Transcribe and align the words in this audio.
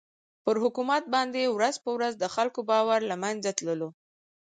پر 0.43 0.55
حکومت 0.63 1.03
باندې 1.15 1.41
ورځ 1.55 1.75
په 1.83 1.89
ورځ 1.95 2.13
د 2.17 2.25
خلکو 2.35 2.59
باور 2.69 2.99
له 3.09 3.15
مېنځه 3.23 3.51
تللو. 3.57 3.89